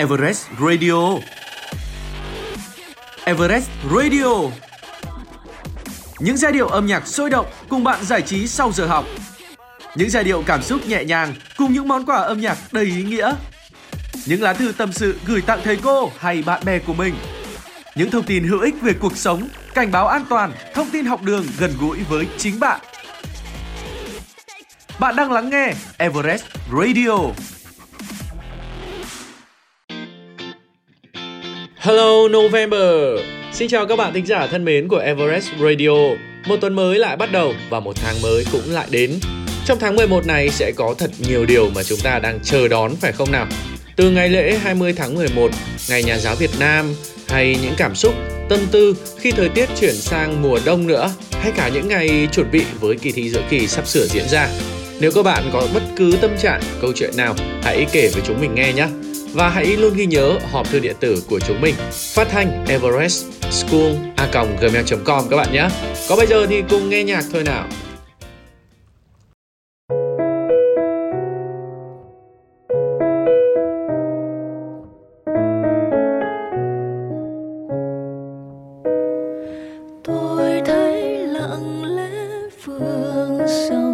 [0.00, 1.18] Everest Radio.
[3.24, 4.50] Everest Radio.
[6.18, 9.04] Những giai điệu âm nhạc sôi động cùng bạn giải trí sau giờ học.
[9.94, 13.02] Những giai điệu cảm xúc nhẹ nhàng cùng những món quà âm nhạc đầy ý
[13.02, 13.34] nghĩa.
[14.26, 17.14] Những lá thư tâm sự gửi tặng thầy cô hay bạn bè của mình.
[17.94, 21.22] Những thông tin hữu ích về cuộc sống, cảnh báo an toàn, thông tin học
[21.22, 22.80] đường gần gũi với chính bạn.
[25.00, 27.16] Bạn đang lắng nghe Everest Radio.
[31.82, 32.80] Hello November!
[33.52, 35.90] Xin chào các bạn thính giả thân mến của Everest Radio.
[36.46, 39.18] Một tuần mới lại bắt đầu và một tháng mới cũng lại đến.
[39.66, 42.96] Trong tháng 11 này sẽ có thật nhiều điều mà chúng ta đang chờ đón
[42.96, 43.46] phải không nào?
[43.96, 45.50] Từ ngày lễ 20 tháng 11,
[45.88, 46.94] ngày nhà giáo Việt Nam
[47.28, 48.14] hay những cảm xúc,
[48.48, 52.50] tâm tư khi thời tiết chuyển sang mùa đông nữa hay cả những ngày chuẩn
[52.50, 54.48] bị với kỳ thi giữa kỳ sắp sửa diễn ra.
[55.00, 58.40] Nếu các bạn có bất cứ tâm trạng, câu chuyện nào, hãy kể với chúng
[58.40, 58.86] mình nghe nhé.
[59.34, 61.74] Và hãy luôn ghi nhớ hòm thư điện tử của chúng mình
[62.14, 65.68] phát thanh everest school a gmail.com các bạn nhé.
[66.08, 67.66] Có bây giờ thì cùng nghe nhạc thôi nào.
[80.04, 82.10] Tôi thấy lặng lẽ
[82.64, 83.38] phương
[83.68, 83.89] sâu.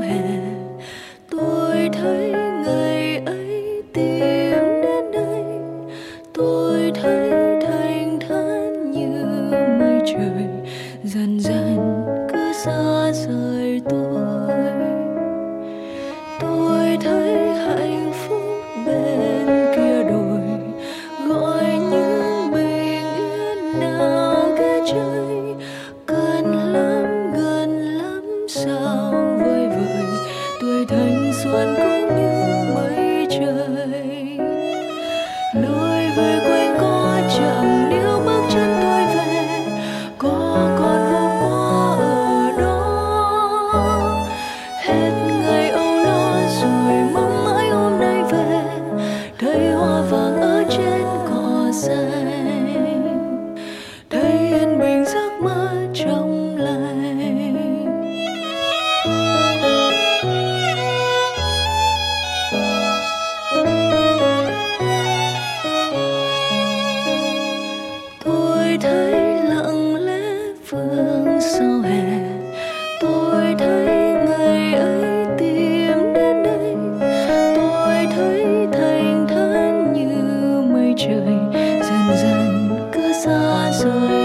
[83.77, 84.16] so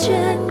[0.00, 0.49] 却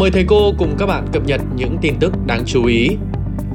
[0.00, 2.88] Mời thầy cô cùng các bạn cập nhật những tin tức đáng chú ý.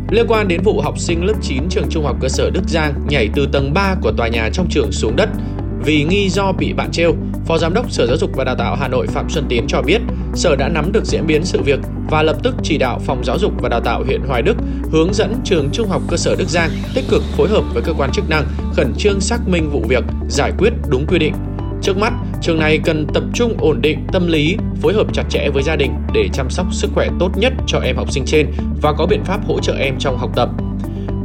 [0.10, 2.94] Liên quan đến vụ học sinh lớp 9 trường Trung học cơ sở Đức Giang
[3.08, 5.30] nhảy từ tầng 3 của tòa nhà trong trường xuống đất
[5.86, 7.16] vì nghi do bị bạn trêu,
[7.46, 9.82] Phó Giám đốc Sở Giáo dục và Đào tạo Hà Nội Phạm Xuân Tiến cho
[9.82, 10.02] biết,
[10.36, 13.38] Sở đã nắm được diễn biến sự việc và lập tức chỉ đạo Phòng Giáo
[13.40, 14.56] dục và Đào tạo huyện Hoài Đức
[14.92, 17.94] hướng dẫn trường Trung học cơ sở Đức Giang tích cực phối hợp với cơ
[17.94, 21.34] quan chức năng khẩn trương xác minh vụ việc, giải quyết đúng quy định.
[21.86, 25.50] Trước mắt, trường này cần tập trung ổn định tâm lý, phối hợp chặt chẽ
[25.50, 28.48] với gia đình để chăm sóc sức khỏe tốt nhất cho em học sinh trên
[28.82, 30.50] và có biện pháp hỗ trợ em trong học tập.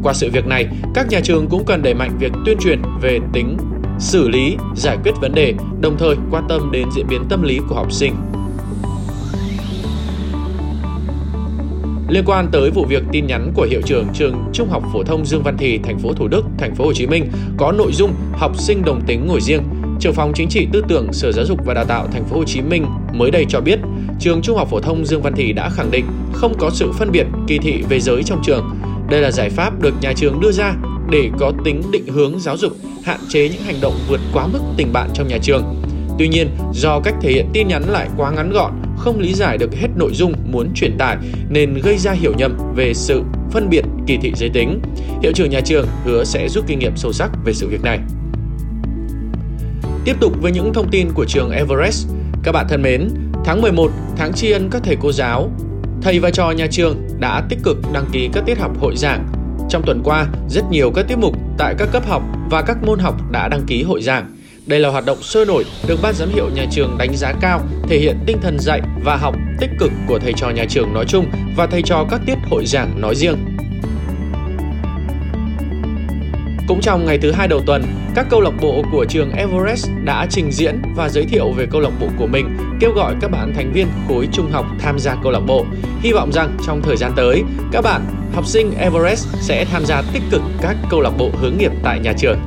[0.02, 3.18] Qua sự việc này, các nhà trường cũng cần đẩy mạnh việc tuyên truyền về
[3.32, 3.56] tính
[3.98, 7.60] xử lý, giải quyết vấn đề, đồng thời quan tâm đến diễn biến tâm lý
[7.68, 8.14] của học sinh.
[12.08, 15.26] Liên quan tới vụ việc tin nhắn của hiệu trưởng trường Trung học phổ thông
[15.26, 18.14] Dương Văn Thì, thành phố Thủ Đức, thành phố Hồ Chí Minh có nội dung
[18.32, 19.62] học sinh đồng tính ngồi riêng,
[20.00, 22.44] trưởng phòng chính trị tư tưởng Sở Giáo dục và Đào tạo thành phố Hồ
[22.44, 23.78] Chí Minh mới đây cho biết,
[24.20, 27.10] trường Trung học phổ thông Dương Văn Thị đã khẳng định không có sự phân
[27.12, 28.70] biệt kỳ thị về giới trong trường.
[29.10, 30.74] Đây là giải pháp được nhà trường đưa ra
[31.10, 32.72] để có tính định hướng giáo dục,
[33.04, 35.64] hạn chế những hành động vượt quá mức tình bạn trong nhà trường.
[36.18, 39.58] Tuy nhiên, do cách thể hiện tin nhắn lại quá ngắn gọn, không lý giải
[39.58, 41.16] được hết nội dung muốn truyền tải
[41.50, 43.22] nên gây ra hiểu nhầm về sự
[43.52, 44.80] phân biệt kỳ thị giới tính.
[45.22, 47.98] Hiệu trưởng nhà trường hứa sẽ rút kinh nghiệm sâu sắc về sự việc này.
[50.04, 52.08] Tiếp tục với những thông tin của trường Everest.
[52.42, 53.08] Các bạn thân mến,
[53.44, 55.50] tháng 11, tháng tri ân các thầy cô giáo,
[56.02, 59.26] thầy và trò nhà trường đã tích cực đăng ký các tiết học hội giảng.
[59.68, 62.98] Trong tuần qua, rất nhiều các tiết mục tại các cấp học và các môn
[62.98, 64.36] học đã đăng ký hội giảng.
[64.66, 67.60] Đây là hoạt động sôi nổi được ban giám hiệu nhà trường đánh giá cao,
[67.88, 71.04] thể hiện tinh thần dạy và học tích cực của thầy trò nhà trường nói
[71.08, 71.26] chung
[71.56, 73.49] và thầy trò các tiết hội giảng nói riêng.
[76.70, 77.82] Cũng trong ngày thứ hai đầu tuần,
[78.14, 81.80] các câu lạc bộ của trường Everest đã trình diễn và giới thiệu về câu
[81.80, 85.16] lạc bộ của mình, kêu gọi các bạn thành viên khối trung học tham gia
[85.22, 85.66] câu lạc bộ.
[86.00, 88.00] Hy vọng rằng trong thời gian tới, các bạn
[88.32, 92.00] học sinh Everest sẽ tham gia tích cực các câu lạc bộ hướng nghiệp tại
[92.00, 92.38] nhà trường.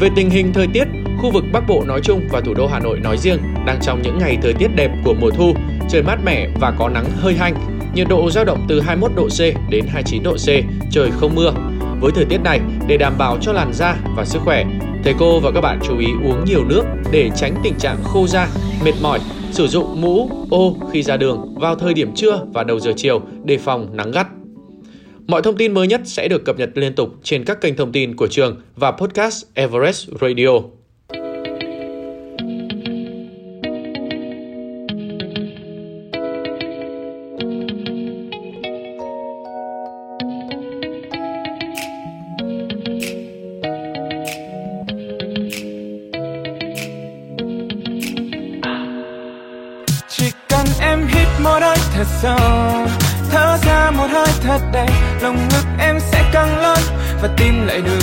[0.00, 0.84] Về tình hình thời tiết,
[1.18, 4.02] khu vực Bắc Bộ nói chung và thủ đô Hà Nội nói riêng đang trong
[4.02, 5.54] những ngày thời tiết đẹp của mùa thu,
[5.90, 7.54] trời mát mẻ và có nắng hơi hanh,
[7.94, 10.48] nhiệt độ dao động từ 21 độ C đến 29 độ C,
[10.90, 11.52] trời không mưa.
[12.02, 14.64] Với thời tiết này, để đảm bảo cho làn da và sức khỏe,
[15.04, 16.82] thầy cô và các bạn chú ý uống nhiều nước
[17.12, 18.48] để tránh tình trạng khô da,
[18.84, 19.18] mệt mỏi,
[19.50, 23.22] sử dụng mũ, ô khi ra đường vào thời điểm trưa và đầu giờ chiều
[23.44, 24.26] để phòng nắng gắt.
[25.26, 27.92] Mọi thông tin mới nhất sẽ được cập nhật liên tục trên các kênh thông
[27.92, 30.81] tin của trường và podcast Everest Radio.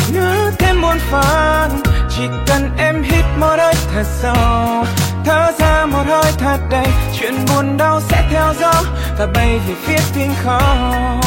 [0.09, 1.81] Tim nhớ thêm muôn phần.
[2.09, 4.85] Chỉ cần em hít một hơi thật sâu,
[5.25, 6.87] Thở ra một hơi thật đầy.
[7.19, 8.83] Chuyện buồn đau sẽ theo gió
[9.19, 11.21] Và bay về phía thiên không.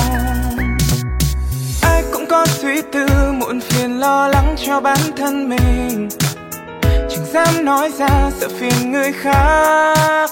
[1.83, 6.09] Ai cũng có suy tư, muộn phiền lo lắng cho bản thân mình.
[6.83, 10.31] Chẳng dám nói ra sợ phiền người khác.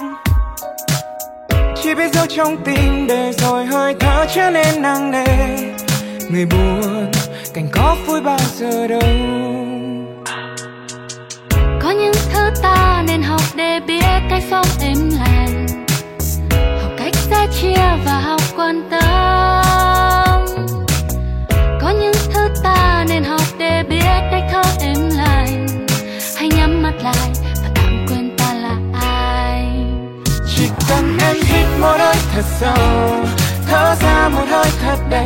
[1.82, 5.79] Chỉ biết giấu trong tim để rồi hơi thở trở nên nặng nề
[6.32, 7.10] người buồn,
[7.54, 9.00] cảnh có vui bao giờ đâu.
[11.82, 15.66] Có những thứ ta nên học để biết cách sống êm lành.
[16.82, 20.46] Học cách sẻ chia và học quan tâm.
[21.80, 25.66] Có những thứ ta nên học để biết cách thở êm lành.
[26.36, 27.30] Hãy nhắm mắt lại
[27.62, 29.68] và tạm quên ta là ai.
[30.56, 33.24] Chỉ cần em hít một hơi thật sâu,
[33.68, 35.19] thở ra một hơi thật đầy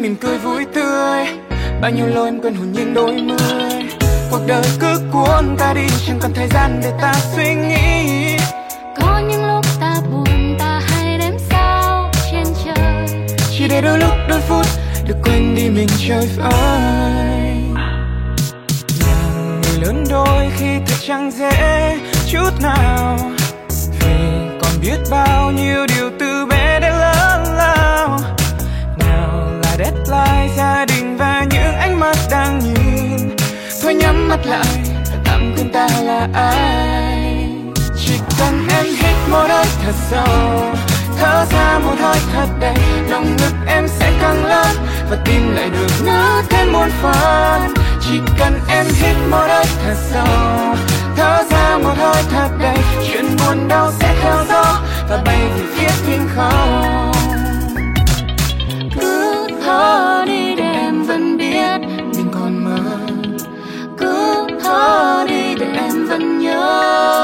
[0.00, 1.26] mỉm cười vui tươi.
[1.80, 3.84] Bao nhiêu lối em quên hồn nhiên đôi mươi.
[4.30, 8.36] Cuộc đời cứ cuốn ta đi chẳng còn thời gian để ta suy nghĩ.
[9.00, 13.06] Có những lúc ta buồn ta hay đếm sao trên trời.
[13.58, 14.66] Chỉ để đôi lúc đôi phút
[15.06, 17.54] được quên đi mình chơi vơi
[19.00, 23.18] làm người lớn đôi khi thật chẳng dễ chút nào.
[24.00, 24.16] Vì
[24.62, 28.20] còn biết bao nhiêu điều từ bé đến lớn lao
[29.84, 33.36] deadline, gia đình và những ánh mắt đang nhìn.
[33.82, 34.78] Thôi nhắm mắt lại,
[35.24, 37.46] tạm quên ta là ai.
[37.96, 40.74] Chỉ cần em hít một hơi thật sâu,
[41.18, 44.76] thở ra một hơi thật đầy lòng ngực em sẽ căng lớn
[45.10, 47.74] và tim lại được nở thêm muôn phần.
[48.00, 50.76] Chỉ cần em hít một hơi thật sâu,
[51.16, 55.62] thở ra một hơi thật đầy, chuyện buồn đau sẽ theo gió và bay về
[55.74, 57.19] phía thiên không
[59.70, 61.78] thở đi để em vẫn biết
[62.16, 62.78] mình còn mơ.
[63.98, 67.19] Cứ thở đi để em vẫn nhớ.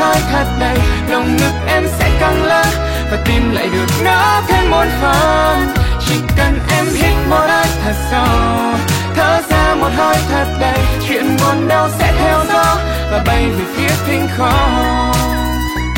[0.00, 0.78] Ra hơi thật đầy
[1.08, 2.66] lòng ngực em sẽ căng lớn
[3.10, 5.74] và tim lại được nó thêm một phần.
[6.06, 8.74] Chỉ cần em hít một hơi thật sâu,
[9.16, 10.78] thở ra một hơi thật đầy,
[11.08, 12.76] chuyện buồn đau sẽ theo gió
[13.10, 15.12] và bay về phía thinh không.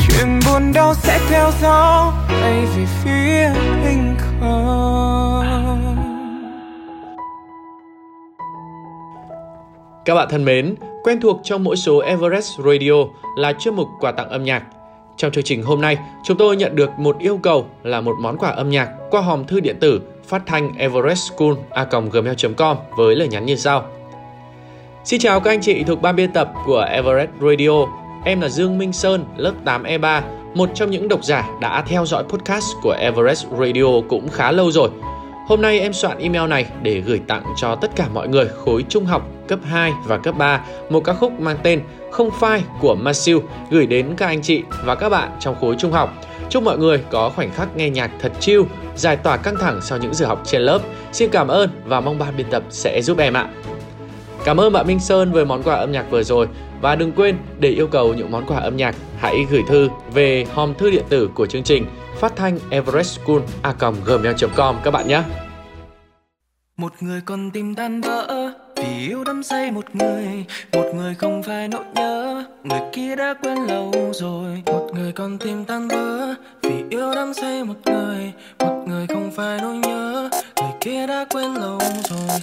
[0.07, 3.49] Chuyện buồn đau sẽ theo gió, bay về phía
[3.83, 6.12] thinh không.
[10.05, 12.93] Các bạn thân mến, quen thuộc trong mỗi số Everest Radio
[13.35, 14.63] là chuyên mục quà tặng âm nhạc.
[15.17, 18.37] Trong chương trình hôm nay, chúng tôi nhận được một yêu cầu là một món
[18.37, 23.55] quà âm nhạc qua hòm thư điện tử phát thanh everestschool.gmail.com với lời nhắn như
[23.55, 23.85] sau.
[25.03, 27.85] Xin chào các anh chị thuộc ban biên tập của Everest Radio.
[28.25, 30.21] Em là Dương Minh Sơn, lớp 8E3,
[30.55, 34.71] một trong những độc giả đã theo dõi podcast của Everest Radio cũng khá lâu
[34.71, 34.89] rồi.
[35.47, 38.83] Hôm nay em soạn email này để gửi tặng cho tất cả mọi người khối
[38.89, 41.81] trung học cấp 2 và cấp 3 một ca khúc mang tên
[42.11, 45.91] Không phai của Masew gửi đến các anh chị và các bạn trong khối trung
[45.91, 46.13] học.
[46.49, 48.61] Chúc mọi người có khoảnh khắc nghe nhạc thật chill,
[48.95, 50.79] giải tỏa căng thẳng sau những giờ học trên lớp.
[51.11, 53.49] Xin cảm ơn và mong ban biên tập sẽ giúp em ạ.
[54.45, 56.47] Cảm ơn bạn Minh Sơn với món quà âm nhạc vừa rồi
[56.81, 60.45] và đừng quên để yêu cầu những món quà âm nhạc hãy gửi thư về
[60.53, 61.85] hòm thư điện tử của chương trình
[62.19, 65.21] phát thanh everestschool.gmail.com các bạn nhé.
[66.77, 70.45] một người còn tim tan vỡ, vì yêu đắm say một người.
[70.73, 74.63] Một người không phải nỗi nhớ, người kia đã quên lâu rồi.
[74.65, 78.33] Một người còn tim tan vỡ, vì yêu đắm say một người.
[78.59, 81.79] Một người không phải nỗi nhớ, người kia đã quên lâu
[82.09, 82.39] rồi.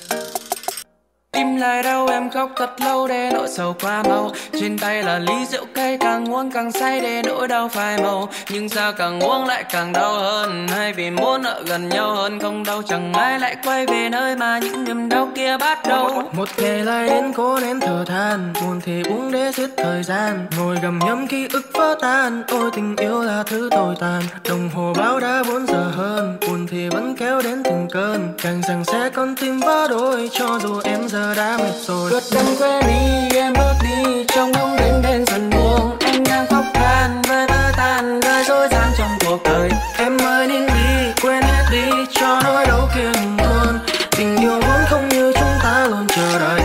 [1.40, 4.30] Tìm lại đau em khóc thật lâu để nỗi sầu qua mau.
[4.60, 8.28] Trên tay là ly rượu cay, càng uống càng say để nỗi đau phai màu.
[8.50, 12.40] Nhưng sao càng uống lại càng đau hơn Hay vì muốn ở gần nhau hơn.
[12.40, 16.22] Không đâu Chẳng ai lại quay về nơi mà những niềm đau kia bắt đầu.
[16.32, 20.46] Một ngày lại đến cố nén thở than, Buồn thì uống để giết thời gian.
[20.58, 24.22] Ngồi gầm nhấm ký ức vỡ tan, Ôi tình yêu là thứ tồi tàn.
[24.48, 28.28] Đồng hồ báo đã 4 giờ hơn, Buồn thì vẫn kéo đến từng cơn.
[28.42, 32.10] Càng rằng sẽ con tim vỡ đôi, Cho dù em giờ đã mệt rồi.
[32.10, 35.96] Vượt đêm quên đi, em bước đi Trong bóng đêm đen dần buông.
[36.00, 39.70] Em đang khóc than với vỡ tan Với dối gian trong cuộc đời.
[39.98, 43.78] Em ơi, nên đi, quên hết đi, Cho nỗi đau kia ngừng luôn
[44.10, 46.60] Tình yêu vốn không như chúng ta luôn chờ đợi.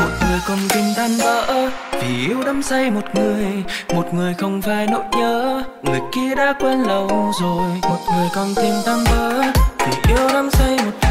[0.00, 3.64] Một người còn tim tan vỡ, vì yêu đắm say một người.
[3.94, 7.68] Một người không phải nỗi nhớ, Người kia đã quên lâu rồi.
[7.82, 9.42] Một người còn tìm tan vỡ,
[9.78, 11.03] Vì yêu đắm say một người Một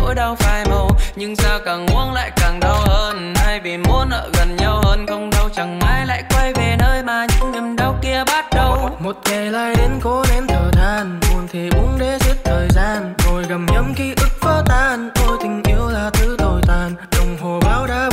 [0.00, 0.90] nỗi đau phai màu.
[1.16, 3.34] Nhưng sao càng uống lại càng đau hơn.
[3.36, 7.02] Hay vì muốn ở gần nhau hơn, không đâu Chẳng ai lại quay về nơi
[7.02, 8.90] mà những niềm đau kia bắt đầu.
[9.00, 13.14] Một ngày lại đến cố nén thở than, Buồn thì uống để giết thời gian.
[13.26, 16.94] Ngồi gầm nhấm ký ức vỡ tan, Ôi tình yêu là thứ tồi tàn.
[17.18, 18.10] Đồng hồ báo đã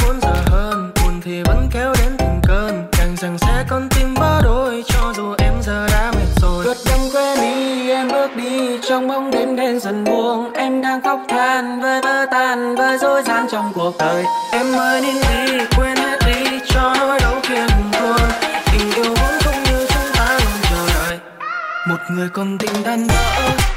[9.86, 14.24] dần buông, Em đang khóc than với vỡ tan, Với dối gian trong cuộc đời.
[14.52, 18.18] Em ơi, nên đi, quên hết đi, Cho nỗi đau kia ngừng
[18.72, 21.20] Tình yêu vốn không như chúng ta luôn chờ đợi.
[21.88, 23.75] Một người còn tình tan vỡ.